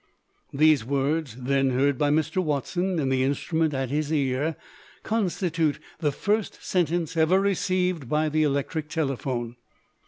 [0.51, 2.41] These words, then heard by Mr.
[2.43, 4.55] Watson in the instrument at his ear,
[5.03, 9.57] constitute the first sentence ever received by the electric telephone.